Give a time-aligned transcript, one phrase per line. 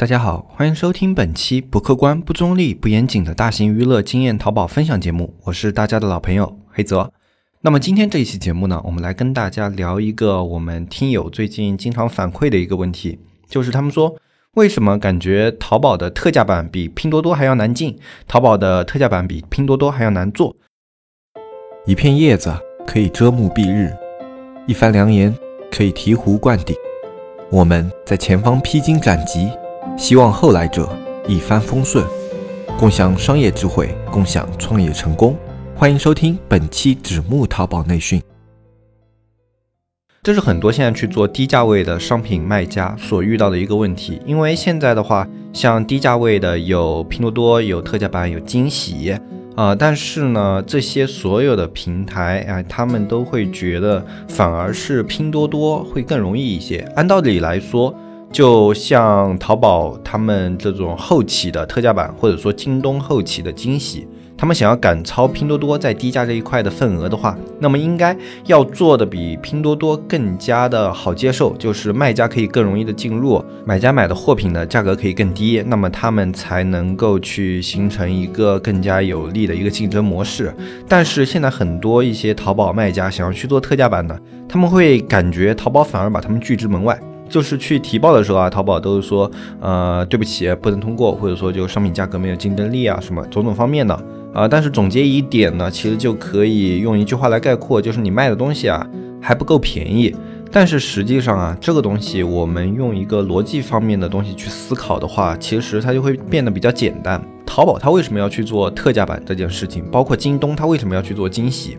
[0.00, 7.12] 大家好，欢迎收听本期不客观、不中立、不严谨的大型娱乐经验淘宝分享节目，我是大家的老朋友黑泽。
[7.60, 14.16] 那么今天这一期节目呢，我们来跟大家聊一个我们听友最近经常反馈的一个问题，就是他们说，
[14.54, 17.98] 为什么感觉淘宝的特价版比拼多多还要难进？
[18.26, 20.56] 淘宝的特价版比拼多多还要难做？
[21.84, 22.50] 一片叶子
[22.86, 23.94] 可以遮目蔽日，
[24.66, 25.36] 一番良言
[25.70, 26.74] 可以醍醐灌顶。
[27.50, 29.50] 我们在前方披荆斩棘。
[30.00, 30.88] 希望后来者
[31.28, 32.02] 一帆风顺，
[32.78, 35.36] 共享商业智慧，共享创业成功。
[35.76, 38.18] 欢迎收听本期纸木淘宝内训。
[40.22, 49.14] 这是很多现在去做低价位的商品卖家所遇到的一个问题，因为现在的话，像低价位的有拼多多，有特价版，有惊喜
[49.54, 56.90] 啊，但是呢，这些所有的平台啊，他们都会觉得反而是拼多多会更容易一些。
[56.96, 57.94] 按道理来说。
[58.32, 80.54] 就像淘宝他们这种后期的特价版，或者说京东后期的惊喜，他们想要赶超拼多多在低价这一块的份额的话，那么应该要做的比拼多多更加的好接受，就是卖家可以更容易的进入，买家买的货品的价格可以更低，那么他们才能够去形成一个更加有利的一个竞争模式。
[80.88, 84.16] 但是现在很多一些淘宝卖家想要去做特价版的，
[84.48, 86.96] 他们会感觉淘宝反而把他们拒之门外。
[87.30, 93.94] 就是去提报的时候啊，淘宝都是说，呃，对不起，不能通过，或者说就商品价格没有竞争力啊，什么种种方面的
[94.34, 94.48] 啊。
[94.48, 98.86] 但是总结一点呢，其实就可以用一句话来概括，就是你卖的东西啊
[99.22, 100.14] 还不够便宜。
[100.52, 107.22] 但是实际上啊，这个东西我们用一个逻辑方面的东西去思考的话，其实它就会变得比较简单。
[107.46, 109.84] 淘宝它为什么要去做特价版这件事情？
[109.92, 111.78] 包括京东它为什么要去做惊喜？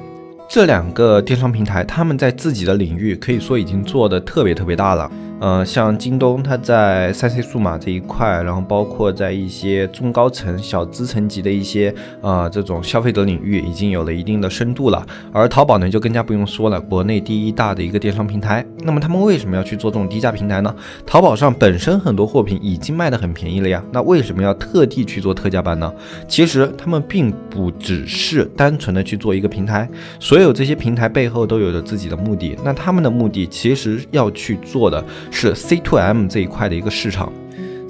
[0.54, 5.10] 这两个电商平台，他们在自己的领域可以说已经做的特别特别大了。
[5.40, 11.92] 呃，像京东，它在三 C 数码这一块，然后包括在一些中高层、小资层级的一些
[12.22, 15.04] 呃这种消费者领域，已经有了一定的深度了。
[15.32, 18.64] 而淘宝呢，就更加不用说了，国内第一大的一个电商平台。
[18.84, 20.76] 那么他们为什么要去做这种低价平台呢？
[21.08, 25.92] 淘宝上本身很多货品已经卖得很便宜了呀，那为什么要特地去做特价版呢？
[26.28, 32.58] 其实他们并不只是单纯的去做一个平台，所以有这些平台背后都有着自己的目的。
[32.64, 35.04] 那他们的目的其实要去做的。
[35.30, 37.32] 是 C to M 这一块的一个市场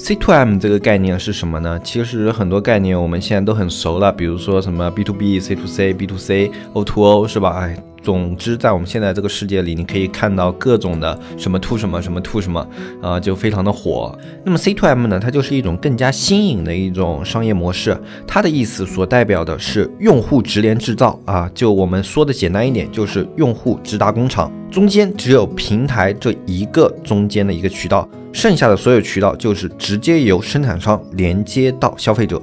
[0.02, 1.80] ，C to M 这个概念是什么呢？
[1.84, 7.60] 其实很多概念我们现在都很熟了，比如说什么 B to B、C to C、B to C、O to O，是吧？
[7.60, 7.78] 哎。
[8.04, 12.68] 总之，在我们现在这个世界里，你可以看到各种的什么 to 什么什么 to 什么，
[13.00, 14.18] 啊，就非常的火。
[14.44, 17.96] 那么 C to M 呢，它就是一种更加新颖的一种商业模式。
[18.26, 32.42] 它的意思所代表的是用户直连制造啊，就我们说的简单一点，就是用户直达工厂，中间只有平台这一个中间的一个渠道，剩下的所有渠道就是直接由生产商连接到消费者。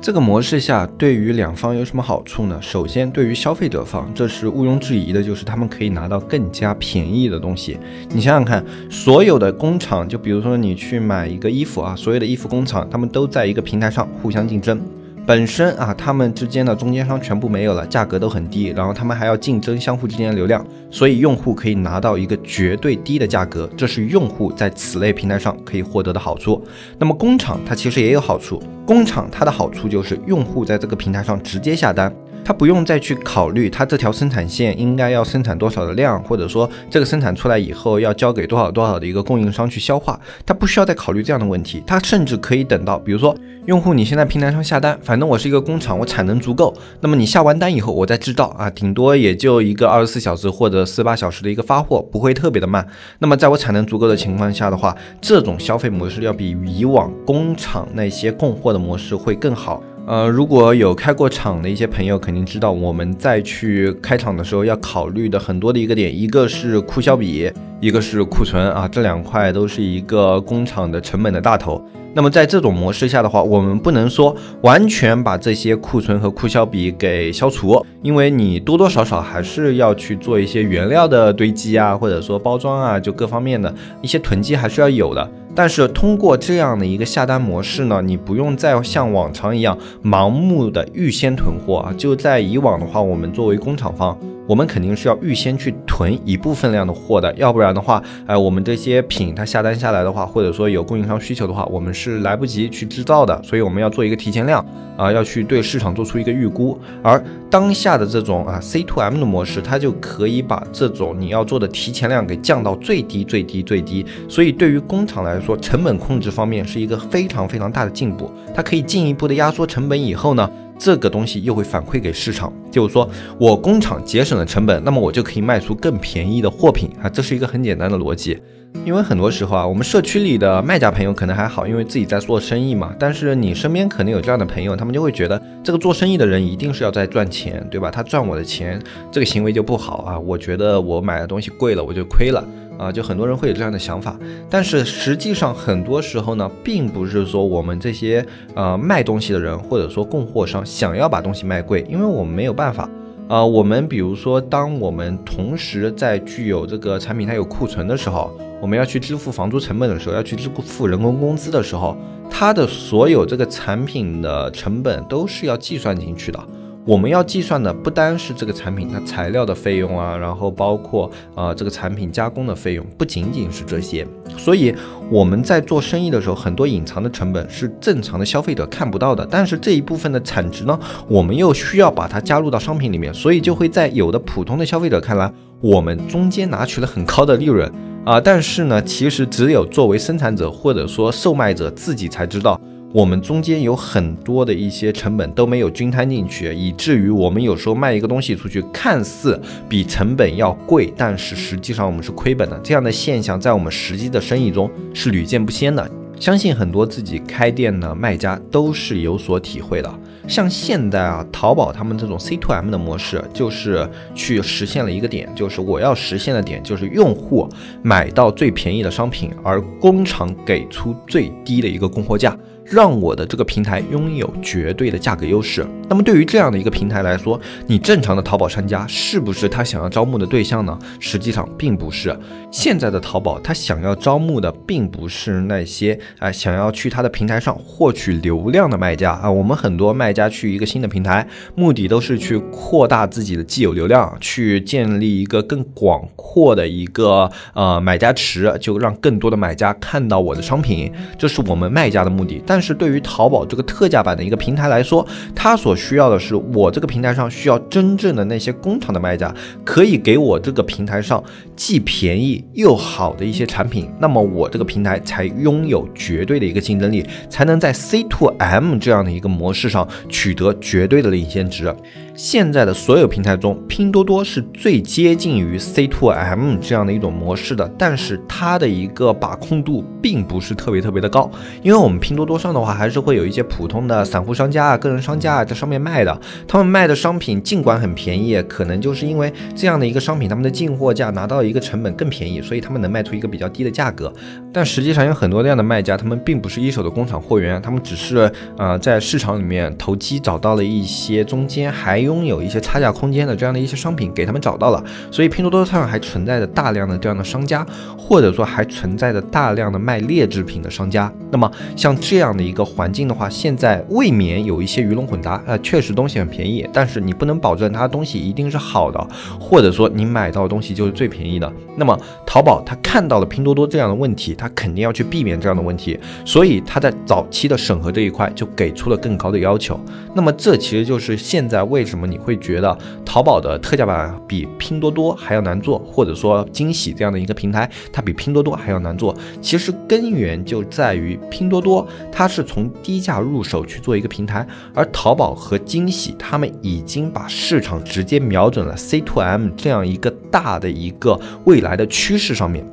[0.00, 2.56] 这个模式下，对于两方有什么好处呢？
[2.62, 7.76] 首先，对于消费者方，这是毋庸置疑的，就是他们可以拿到更加便宜的东西。
[8.10, 14.80] 你想想看，所有的工厂，就比如说你去买一个衣服啊，所有的衣服工厂，他们都在一个平台上互相竞争。
[15.28, 26.64] 本身啊，他们之间的中间商全部没有了，价格都很低，然后他们还要竞争相互之间的流量，所以用户可以拿到一个绝对低的价格，这是用户在此类平台上可以获得的好处。
[26.98, 32.10] 那么工厂它其实也有好处，工厂它的好处就是用户在这个平台上直接下单。
[32.48, 41.82] 他不用再去考虑他这条生产线应该要生产多少的量，或者说这个生产出来以后要交给多少多少的一个供应商去消化，他不需要再考虑这样的问题。
[41.86, 43.36] 他甚至可以等到，比如说
[43.66, 52.86] 用户你现在平台上下单，反正我是一个工厂，我产能足够，那么你下完单以后我再制造啊，顶多也就一个二十四小时或者四八小时的一个发货，不会特别的慢。
[53.18, 59.82] 那么在我产能足够的情况下的话，这种消费模式要比以往工厂那些供货的模式会更好。
[60.08, 71.84] 呃，如果有开过厂的一些朋友，肯定知道我们在去开厂的时候要考虑的很多的一个点，一个是库销比，一个是库存啊，这两块都是一个工厂的成本的大头。
[72.18, 83.72] 那么在这种模式下的话，我们不能说完全把这些库存和库销比给消除，因为你多多少少还是要去做一些原料的堆积啊，或者说包装啊，就各方面的
[84.02, 85.30] 一些囤积还是要有的。
[85.54, 91.94] 但是通过这样的一个下单模式呢，你不用再像往常一样盲目的预先囤货啊。
[91.96, 104.64] 就在以往的话，我们作为工厂方，我们肯定是要预先去囤一部分量的货的，要不然的话，哎，我们这些品它下单下来的话，或者说有供应商需求的话，我们是来不及去制造的，所以我们要做一个提前量
[104.96, 106.80] 啊，要去对市场做出一个预估。
[107.02, 120.50] 而当下的这种啊 C to M 的模式，它就可以把这种你要做的提前量给降到最低最低最低，所以对于工厂来说，成本控制方面是一个非常非常大的进步，它可以进一步的压缩成本以后呢。
[120.78, 123.08] 这个东西又会反馈给市场，就是说
[123.38, 128.38] 我工厂节省了成本，那么我就可以卖出更便宜的货品啊，这是一个很简单的逻辑。
[128.84, 132.94] 因为很多时候啊，我们社区里的卖家朋友可能还好，因为自己在做生意嘛。
[132.98, 137.90] 但是你身边可能有这样的朋友，他们就会觉得这个做生意的人一定是要在赚钱，对吧？
[137.90, 138.80] 他赚我的钱，
[139.10, 140.18] 这个行为就不好啊。
[140.18, 142.46] 我觉得我买的东西贵了，我就亏了。
[142.78, 144.16] 啊，就很多人会有这样的想法，
[144.48, 152.88] 但是实际上很多时候呢，并不是说我们这些呃卖东西的人或者说供货商想要把东西卖贵，因为我们没有办法。
[153.28, 161.94] 啊，我们比如说，当我们同时在具有这个产品它有库存的时候，我们要去支付房租成本的时候，要去支付人工工资的时候，
[162.30, 166.42] 它的所有这个产品的成本都是要计算进去的。
[166.88, 174.08] 我们要计算的不单是这个产品它材料的费用啊，然后包括呃这个产品加工的费用，不仅仅是这些。
[174.38, 174.74] 所以
[175.10, 179.28] 我们在做生意的时候，很多隐藏的成本是正常的消费者看不到的。
[179.30, 185.30] 但是这一部分的产值呢，我们又需要把它加入到商品里面，所以就会在有的普通的消费者看来，
[185.60, 187.70] 我们中间拿取了很高的利润
[188.06, 188.18] 啊。
[188.18, 192.58] 但是呢，其实只有作为生产者或者说售卖者自己才知道。
[192.90, 199.38] 我们中间有很多的一些成本都没有均摊进去，以至于我们有时候卖一个东西出去，看似
[199.68, 202.58] 比成本要贵，但是实际上我们是亏本的。
[202.64, 205.86] 这样的现象在我们实际的生意中是屡见不鲜的，
[206.18, 209.98] 相信很多自己开店的卖家都是有所体会的。
[210.26, 217.46] 像现在啊，淘宝他们这种 C to M 的模式，就是去实现了一个点，就是我要实现的点，就是用户
[217.82, 222.34] 买到最便宜的商品，而工厂给出最低的一个供货价。
[222.70, 225.66] 让我的这个平台拥有绝对的价格优势。
[225.88, 230.78] 那么对于这样的一个平台来说，你正常的淘宝商家是不是他想要招募的对象呢？
[231.00, 232.14] 实际上并不是。
[232.50, 239.30] 现在的淘宝他想要招募的并不是那些啊想要去他的平台上获取流量的卖家啊。
[239.30, 252.42] 我们很多卖家去一个新的平台，目的都是去扩大自己的既有流量，去建立一个更广阔的一个呃买家池，就让更多的买家看到我的商品，这是我们卖家的目的。
[252.46, 259.32] 但但是对于淘宝这个特价版的一个平台来说，它所需要的是我这个平台上需要真正的那些工厂的卖家，
[259.64, 261.22] 可以给我这个平台上
[261.54, 271.72] 既便宜又好的一些产品，那么我这个平台才拥有绝对的一个竞争力，才能在 C to M 这样的一个模式上取得绝对的领先值。
[272.16, 281.30] 现在的所有平台中，拼多多是最接近于 C to M 这样的一种模式的，但是它的一个把控度并不是特别特别的高，
[281.62, 294.12] 因为我们拼多多上的话，还是会有一些普通的散户商家啊、个人商家啊在上面卖的，他们卖的商品尽管很便宜，可能就是因为这样的一个商品，他们的进货价拿到一个成本更便宜，所以他们能卖出一个比较低的价格。
[294.52, 302.08] 但实际上有很多这样的卖家，他们并不是一手的工厂货源，他们只是呃在市场里面投机找到了一些中间还。
[302.08, 307.66] 拥有一些差价空间的这样的一些商品，给他们找到了，所以拼多多上还存在着大量的这样的商家，
[307.98, 311.12] 或者说还存在着大量的卖劣质品的商家。
[311.30, 315.42] 那么像这样的一个环境的话，现在未免有一些鱼龙混杂。
[315.46, 321.52] 呃，确实东西很便宜，但是你不能保证它东西一定是好的，或者说你买到的东西就是最便宜的。
[321.76, 321.94] 那么
[322.26, 329.78] 淘宝它看到了拼多多这样的问题，它肯定要去避免这样的问题，所以它在早期的审核这一块就给出了更高的要求。
[330.14, 332.08] 那么这其实就是现在为什么。
[332.08, 339.14] 你会觉得淘宝的特价版比拼多多还要难做，或者说惊喜这样的一个平台，它比拼多多还要难做。
[339.42, 352.64] 其实根源就在于拼多多它是从低价入手去做一个平台，而淘宝和惊喜他们已经把市场直接瞄准了 C to M 这样一个大的一个未来的趋势上面。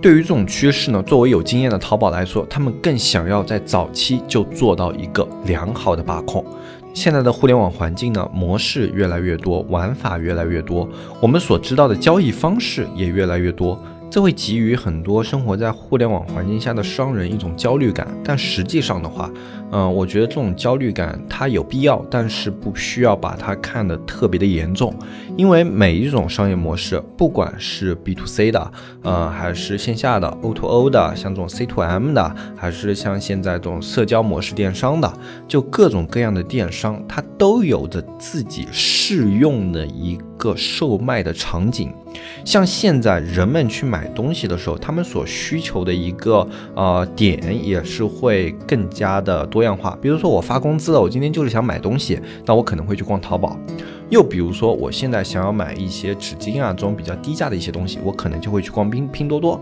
[0.00, 6.44] 对于这种趋势呢，作为有经验的淘宝来说，他们更想要在早期就做到一个良好的把控。
[6.94, 10.88] 现在的互联网环境呢，模式越来越多，玩法越来越多，
[11.20, 18.08] 我们所知道的交易方式也越来越多，这会给予很多生活在互联网环境下的商人一种焦虑感。
[18.24, 19.30] 但实际上的话，
[19.70, 24.94] 嗯，我觉得这种焦虑感它有必要，但是不需要把它看得特别的严重，
[25.36, 28.72] 因为每一种商业模式，不管是 B to C 的，
[29.02, 35.12] 呃，还是线下的 O to O 的，像这种 C to M 的，还是像现在这种社交模式电商的，
[35.46, 41.92] 就各种各样的电商，它都有着自己适用的一个售卖的场景。
[42.42, 49.98] 像现在人们去买东西的时候，他们所需求的一个呃点也是会更加的多多样化。
[50.00, 53.58] 比如说我发工资了，我今天就是想买东西，那我可能会去逛淘宝。
[54.08, 59.60] 又比如说，我现在想要买一些纸巾啊，这种比较低价的一些东西，我可能就会去逛拼拼多多。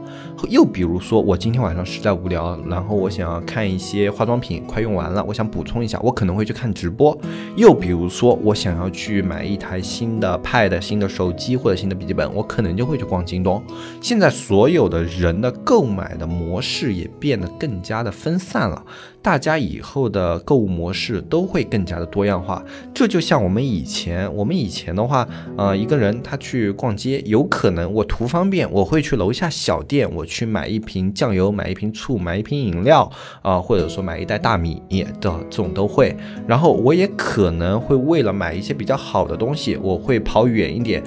[0.49, 7.19] 又比如说，我今天晚上实在无聊，然后我想要看一些化妆品，快用完了，我想补充一下，我可能会去看直播。
[7.57, 13.61] 又比如说，我想要去买一台新的 Pad、新的手机或者新的笔记本，我可能就会去逛京东。
[14.00, 18.81] 现在所有的人的购买的模式也变得更加的分散了。
[19.26, 22.64] 大家以后的购物模式都会更加的多样化，
[22.95, 25.28] 这就像我们以前，我们以前的话，
[25.59, 33.11] 呃，一个人他去逛街，有可能我图方便，我会去楼下小店，我去买一瓶酱油，买一瓶醋，买一瓶饮料，
[33.42, 36.14] 啊，或者说买一袋大米的这种都会。
[36.47, 41.02] 然后我也可能会为了买一些比较好的东西，我会跑远一点。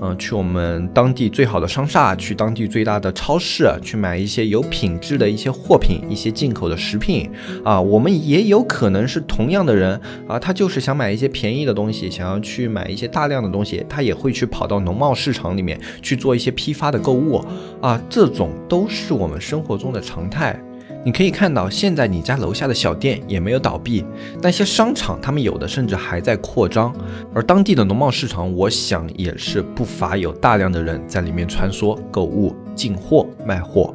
[0.00, 7.30] 嗯，去我们当地最好的商厦，去当地最大的超市，去买一些有品质的一些货品，一些进口的食品
[7.64, 7.80] 啊。
[7.80, 9.98] 我们也有可能是同样的人
[10.28, 17.42] 啊，他就是想买一些便宜的东西，想要去买一些大量的东西，他也会去跑到农贸市场里面去做一些批发的购物
[17.80, 18.00] 啊。
[18.10, 20.60] 这种都是我们生活中的常态。
[21.06, 24.04] 你可以看到，现在你家楼下的小店也没有倒闭，
[24.42, 26.92] 那些商场他们有的甚至还在扩张，
[27.32, 33.94] 而当地的农贸市场，我想也是不乏有大量的人在里面穿梭、购物、进货、卖货。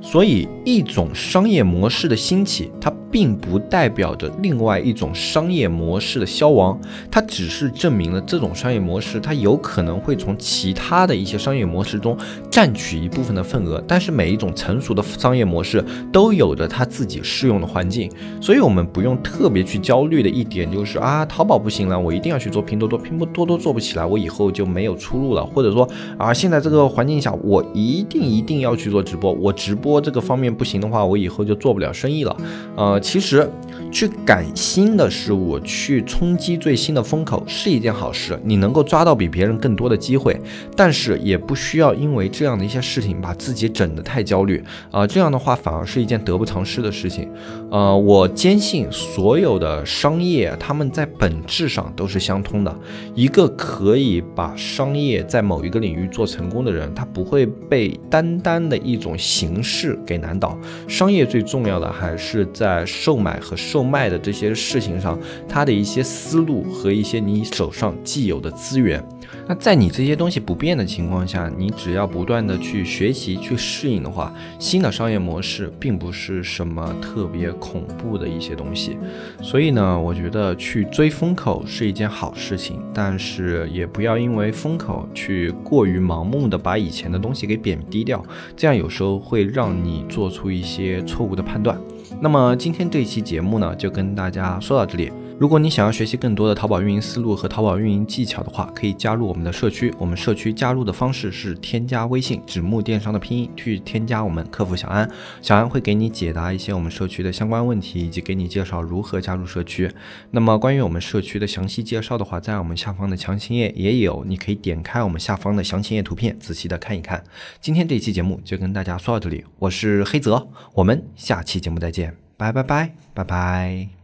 [0.00, 2.92] 所以，一种商业模式的兴起，它。
[3.12, 6.78] 并不代表着另外一种商业模式的消亡，
[7.10, 12.16] 它只是证明了这种商业模式它有可能会从其他的一些商业模式中
[12.48, 13.82] 占取一部分的份额。
[13.84, 18.08] 但是每一种成熟的商业模式都有着它自己适用的环境，
[18.40, 25.44] 所以我们不用特别去焦虑的一点就是啊，淘宝不行了，我一定要去做拼多多，拼多多做不起来，我以后就没有出路了。
[25.44, 32.36] 或者说啊，现在这个环境下，我一定一定要去做直播，我直播播这个方面不行的话，我以后就做不了生意了。
[32.76, 33.00] 呃。
[33.00, 33.48] 其实，
[33.90, 40.38] 去赶新的事物，去冲击最新的风口是一件好事，你能够抓到比别人更多的机会。
[40.76, 47.28] 但是，也不需要因为这样的一些事情把自己整得太焦虑啊，这样的话反而是一件得不偿失的事情。
[47.70, 52.74] 呃，我坚信所有的商业，他们在本质上都是相通的。
[53.14, 60.56] 一个可以把商业在某一个领域做成功的人，他不会被单单的一种形式给难倒。
[60.86, 62.86] 商业最重要的还是在。
[63.00, 65.18] 售买和售售卖的这些事情上，
[65.48, 69.02] 它的一些思路和一些你手上既有的资源。
[69.48, 78.98] 那在你这些东西不变的情况下，你只要不断的去学习、去适应的话，新的商业模式并不是什么特别恐怖的一些东西。
[79.40, 88.22] 所以呢，我觉得去追风口是一件好事情，但是也不要因为风口去过于盲目的把以前的东西给贬低掉，
[88.54, 91.80] 这样有时候会让你做出一些错误的判断。
[92.22, 95.10] 那么今天这一期节目呢，就跟大家说到这里。
[95.40, 99.90] 如果你想要学习更多的淘宝运营思路和淘宝运营技巧的话，可以加入我们的社区。
[99.98, 109.90] 我们社区加入的方式是添加微信“纸木电商”的拼音去添加我们客服小安，小安会给你解答一些我们社区的相关问题，以及给你介绍如何加入社区。
[110.32, 117.24] 那么关于我们社区的详细介绍的话，在我们下方的详情页也有，你可以点开我们下方的详情页图片，仔细的看一看。
[117.62, 123.99] 今天这期节目就跟大家说到这里，我是黑泽，我们下期节目再见，拜拜拜拜拜。